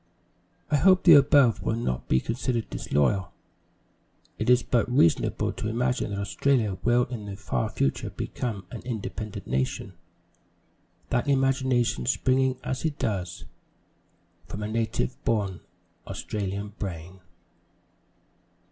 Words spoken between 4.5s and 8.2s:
but reasonable to imagine that Australia will in the far future